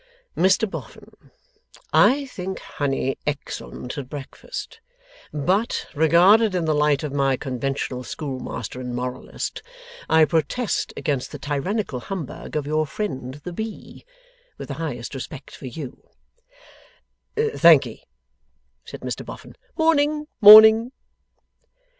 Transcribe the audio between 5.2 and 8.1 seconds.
but, regarded in the light of my conventional